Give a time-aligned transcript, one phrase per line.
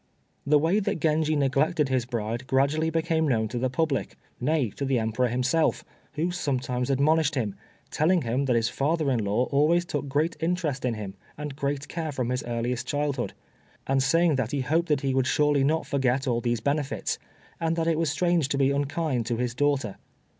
[0.47, 4.83] The way that Genji neglected his bride gradually became known to the public nay, to
[4.83, 7.53] the Emperor himself, who sometimes admonished him,
[7.91, 11.87] telling him that his father in law always took great interest in him and great
[11.87, 13.33] care from his earliest childhood,
[13.85, 17.19] and saying that he hoped that he would surely not forget all these benefits,
[17.59, 19.97] and that it was strange to be unkind to his daughter.